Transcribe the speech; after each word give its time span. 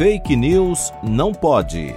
Fake 0.00 0.34
News 0.34 0.94
não 1.02 1.30
pode. 1.30 1.94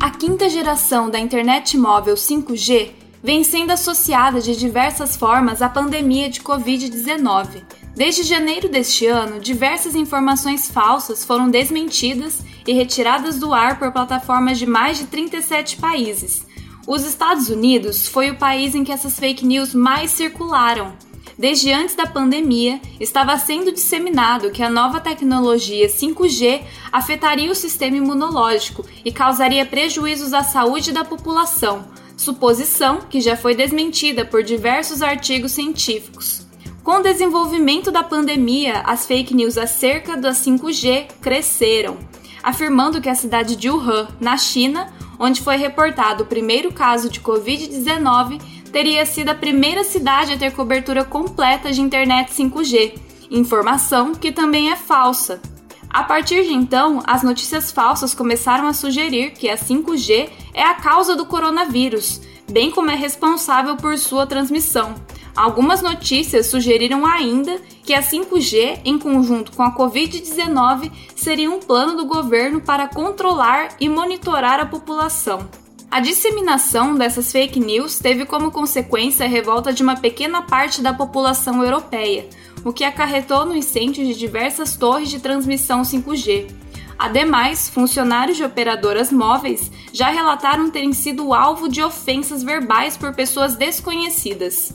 A 0.00 0.10
quinta 0.12 0.48
geração 0.48 1.10
da 1.10 1.18
internet 1.20 1.76
móvel 1.76 2.14
5G 2.14 2.92
vem 3.22 3.44
sendo 3.44 3.72
associada 3.72 4.40
de 4.40 4.56
diversas 4.56 5.14
formas 5.14 5.60
à 5.60 5.68
pandemia 5.68 6.30
de 6.30 6.40
Covid-19. 6.40 7.62
Desde 7.94 8.22
janeiro 8.22 8.70
deste 8.70 9.04
ano, 9.04 9.40
diversas 9.40 9.94
informações 9.94 10.70
falsas 10.70 11.22
foram 11.22 11.50
desmentidas 11.50 12.42
e 12.66 12.72
retiradas 12.72 13.38
do 13.38 13.52
ar 13.52 13.78
por 13.78 13.92
plataformas 13.92 14.58
de 14.58 14.64
mais 14.64 14.96
de 14.96 15.04
37 15.04 15.76
países 15.76 16.46
os 16.86 17.04
Estados 17.04 17.48
Unidos 17.48 18.06
foi 18.06 18.30
o 18.30 18.36
país 18.36 18.74
em 18.74 18.84
que 18.84 18.92
essas 18.92 19.18
fake 19.18 19.46
news 19.46 19.74
mais 19.74 20.10
circularam. 20.10 20.92
Desde 21.38 21.72
antes 21.72 21.96
da 21.96 22.06
pandemia, 22.06 22.80
estava 23.00 23.36
sendo 23.38 23.72
disseminado 23.72 24.50
que 24.50 24.62
a 24.62 24.70
nova 24.70 25.00
tecnologia 25.00 25.88
5G 25.88 26.62
afetaria 26.92 27.50
o 27.50 27.54
sistema 27.54 27.96
imunológico 27.96 28.84
e 29.04 29.10
causaria 29.10 29.66
prejuízos 29.66 30.32
à 30.32 30.44
saúde 30.44 30.92
da 30.92 31.04
população, 31.04 31.86
suposição 32.16 33.00
que 33.00 33.20
já 33.20 33.36
foi 33.36 33.54
desmentida 33.54 34.24
por 34.24 34.44
diversos 34.44 35.02
artigos 35.02 35.52
científicos. 35.52 36.46
Com 36.84 36.98
o 36.98 37.02
desenvolvimento 37.02 37.90
da 37.90 38.02
pandemia, 38.02 38.82
as 38.84 39.06
fake 39.06 39.34
news 39.34 39.56
acerca 39.56 40.16
da 40.16 40.32
5G 40.32 41.06
cresceram, 41.20 41.96
afirmando 42.42 43.00
que 43.00 43.08
a 43.08 43.14
cidade 43.14 43.56
de 43.56 43.70
Wuhan, 43.70 44.06
na 44.20 44.36
China, 44.36 44.92
onde 45.18 45.42
foi 45.42 45.56
reportado 45.56 46.22
o 46.22 46.26
primeiro 46.26 46.72
caso 46.72 47.08
de 47.08 47.20
Covid-19, 47.20 48.40
teria 48.72 49.06
sido 49.06 49.30
a 49.30 49.34
primeira 49.34 49.84
cidade 49.84 50.32
a 50.32 50.36
ter 50.36 50.52
cobertura 50.52 51.04
completa 51.04 51.72
de 51.72 51.80
internet 51.80 52.32
5G, 52.32 52.98
informação 53.30 54.14
que 54.14 54.32
também 54.32 54.70
é 54.70 54.76
falsa. 54.76 55.40
A 55.88 56.02
partir 56.02 56.42
de 56.42 56.52
então, 56.52 57.00
as 57.06 57.22
notícias 57.22 57.70
falsas 57.70 58.14
começaram 58.14 58.66
a 58.66 58.72
sugerir 58.72 59.30
que 59.30 59.48
a 59.48 59.56
5G 59.56 60.28
é 60.52 60.62
a 60.62 60.74
causa 60.74 61.14
do 61.14 61.24
coronavírus, 61.24 62.20
bem 62.50 62.70
como 62.72 62.90
é 62.90 62.96
responsável 62.96 63.76
por 63.76 63.96
sua 63.96 64.26
transmissão. 64.26 64.94
Algumas 65.36 65.82
notícias 65.82 66.46
sugeriram 66.46 67.04
ainda 67.04 67.60
que 67.82 67.92
a 67.92 68.00
5G, 68.00 68.80
em 68.84 68.98
conjunto 68.98 69.50
com 69.52 69.64
a 69.64 69.74
Covid-19, 69.74 70.92
seria 71.16 71.50
um 71.50 71.58
plano 71.58 71.96
do 71.96 72.06
governo 72.06 72.60
para 72.60 72.86
controlar 72.86 73.70
e 73.80 73.88
monitorar 73.88 74.60
a 74.60 74.66
população. 74.66 75.48
A 75.90 76.00
disseminação 76.00 76.94
dessas 76.94 77.32
fake 77.32 77.58
news 77.58 77.98
teve 77.98 78.24
como 78.24 78.50
consequência 78.50 79.26
a 79.26 79.28
revolta 79.28 79.72
de 79.72 79.82
uma 79.82 79.96
pequena 79.96 80.42
parte 80.42 80.80
da 80.80 80.94
população 80.94 81.62
europeia, 81.62 82.28
o 82.64 82.72
que 82.72 82.84
acarretou 82.84 83.44
no 83.44 83.56
incêndio 83.56 84.04
de 84.04 84.14
diversas 84.14 84.76
torres 84.76 85.10
de 85.10 85.18
transmissão 85.18 85.82
5G. 85.82 86.50
Ademais, 86.96 87.68
funcionários 87.68 88.36
de 88.36 88.44
operadoras 88.44 89.10
móveis 89.10 89.70
já 89.92 90.10
relataram 90.10 90.70
terem 90.70 90.92
sido 90.92 91.34
alvo 91.34 91.68
de 91.68 91.82
ofensas 91.82 92.42
verbais 92.42 92.96
por 92.96 93.12
pessoas 93.14 93.56
desconhecidas. 93.56 94.72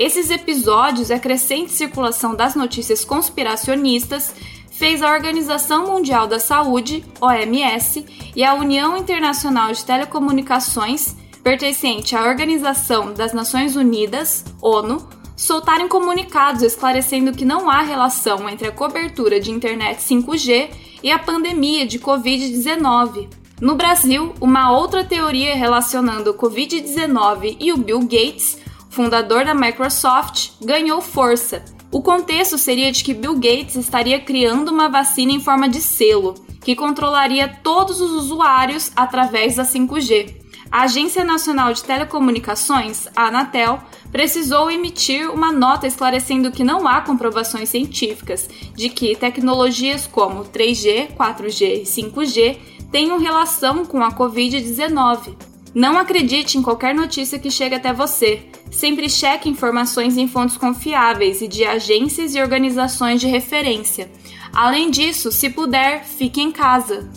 Esses 0.00 0.30
episódios 0.30 1.10
e 1.10 1.12
a 1.12 1.18
crescente 1.18 1.72
circulação 1.72 2.34
das 2.34 2.54
notícias 2.54 3.04
conspiracionistas 3.04 4.34
fez 4.70 5.02
a 5.02 5.12
Organização 5.12 5.88
Mundial 5.88 6.26
da 6.26 6.40
Saúde, 6.40 7.04
OMS, 7.20 8.06
e 8.34 8.42
a 8.42 8.54
União 8.54 8.96
Internacional 8.96 9.70
de 9.72 9.84
Telecomunicações, 9.84 11.14
pertencente 11.44 12.16
à 12.16 12.22
Organização 12.26 13.12
das 13.12 13.34
Nações 13.34 13.76
Unidas, 13.76 14.42
ONU, 14.62 15.06
soltarem 15.36 15.86
comunicados 15.86 16.62
esclarecendo 16.62 17.32
que 17.32 17.44
não 17.44 17.68
há 17.68 17.82
relação 17.82 18.48
entre 18.48 18.68
a 18.68 18.72
cobertura 18.72 19.38
de 19.38 19.50
internet 19.50 19.98
5G 19.98 20.70
e 21.02 21.12
a 21.12 21.18
pandemia 21.18 21.86
de 21.86 21.98
Covid-19. 21.98 23.28
No 23.60 23.74
Brasil, 23.74 24.34
uma 24.40 24.72
outra 24.72 25.04
teoria 25.04 25.54
relacionando 25.54 26.30
o 26.30 26.34
Covid-19 26.34 27.58
e 27.60 27.70
o 27.70 27.76
Bill 27.76 28.00
Gates 28.00 28.59
fundador 28.90 29.44
da 29.44 29.54
Microsoft, 29.54 30.50
ganhou 30.60 31.00
força. 31.00 31.64
O 31.90 32.02
contexto 32.02 32.58
seria 32.58 32.92
de 32.92 33.02
que 33.02 33.14
Bill 33.14 33.34
Gates 33.34 33.76
estaria 33.76 34.20
criando 34.20 34.68
uma 34.68 34.88
vacina 34.88 35.32
em 35.32 35.40
forma 35.40 35.68
de 35.68 35.80
selo, 35.80 36.34
que 36.60 36.76
controlaria 36.76 37.48
todos 37.62 38.00
os 38.00 38.10
usuários 38.10 38.92
através 38.94 39.56
da 39.56 39.64
5G. 39.64 40.40
A 40.70 40.82
Agência 40.82 41.24
Nacional 41.24 41.72
de 41.72 41.82
Telecomunicações, 41.82 43.08
a 43.16 43.26
Anatel, 43.26 43.80
precisou 44.12 44.70
emitir 44.70 45.28
uma 45.28 45.50
nota 45.50 45.86
esclarecendo 45.86 46.52
que 46.52 46.62
não 46.62 46.86
há 46.86 47.00
comprovações 47.00 47.68
científicas 47.68 48.48
de 48.76 48.88
que 48.88 49.16
tecnologias 49.16 50.06
como 50.06 50.44
3G, 50.44 51.08
4G 51.16 51.82
e 51.82 51.82
5G 51.82 52.58
tenham 52.92 53.18
relação 53.18 53.84
com 53.84 54.00
a 54.00 54.12
Covid-19. 54.12 55.49
Não 55.74 55.96
acredite 55.96 56.58
em 56.58 56.62
qualquer 56.62 56.94
notícia 56.94 57.38
que 57.38 57.50
chegue 57.50 57.76
até 57.76 57.92
você. 57.92 58.42
Sempre 58.70 59.08
cheque 59.08 59.48
informações 59.48 60.16
em 60.16 60.26
fontes 60.26 60.56
confiáveis 60.56 61.40
e 61.40 61.48
de 61.48 61.64
agências 61.64 62.34
e 62.34 62.40
organizações 62.40 63.20
de 63.20 63.28
referência. 63.28 64.10
Além 64.52 64.90
disso, 64.90 65.30
se 65.30 65.48
puder, 65.48 66.04
fique 66.04 66.40
em 66.40 66.50
casa. 66.50 67.08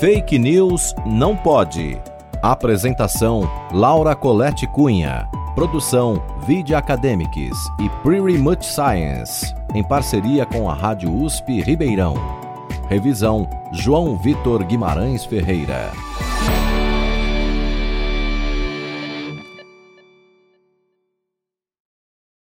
Fake 0.00 0.38
News 0.38 0.94
não 1.04 1.36
pode. 1.36 1.98
Apresentação: 2.42 3.50
Laura 3.72 4.14
Colette 4.14 4.66
Cunha. 4.68 5.28
Produção: 5.54 6.22
Video 6.46 6.76
Academics 6.76 7.56
e 7.80 7.88
Pretty 8.02 8.38
Much 8.38 8.64
Science, 8.64 9.54
em 9.74 9.82
parceria 9.82 10.46
com 10.46 10.70
a 10.70 10.74
Rádio 10.74 11.14
USP 11.14 11.60
Ribeirão. 11.60 12.45
Revisão: 12.88 13.48
João 13.72 14.16
Vitor 14.16 14.64
Guimarães 14.64 15.24
Ferreira. 15.24 15.92